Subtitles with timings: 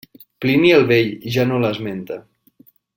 [0.45, 2.21] Plini el Vell ja no l'esmenta.